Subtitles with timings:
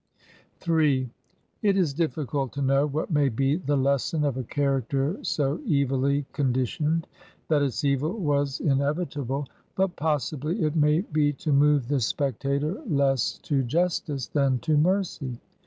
[0.67, 1.11] m
[1.61, 6.25] It is difficult to know what may be the lesson of a character so evilly
[6.33, 7.05] conditioned
[7.49, 12.81] that its evil was inevi table, but possibly it may be to move the spectator
[12.87, 15.39] less to" justice" than to mercy.